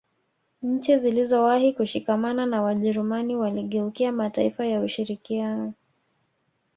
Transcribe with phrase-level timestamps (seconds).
[0.61, 5.73] Nchi zilizowahi kushikamana na Wajerumani waligeukia mataifa ya ushirikiano